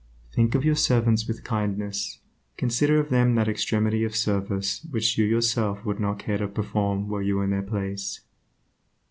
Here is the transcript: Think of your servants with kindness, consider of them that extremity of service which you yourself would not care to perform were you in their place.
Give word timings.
Think 0.33 0.55
of 0.55 0.65
your 0.65 0.73
servants 0.73 1.27
with 1.27 1.43
kindness, 1.43 2.21
consider 2.57 2.99
of 2.99 3.09
them 3.11 3.35
that 3.35 3.47
extremity 3.47 4.03
of 4.03 4.15
service 4.15 4.83
which 4.89 5.15
you 5.15 5.25
yourself 5.25 5.85
would 5.85 5.99
not 5.99 6.17
care 6.17 6.39
to 6.39 6.47
perform 6.47 7.07
were 7.07 7.21
you 7.21 7.39
in 7.41 7.51
their 7.51 7.61
place. 7.61 8.21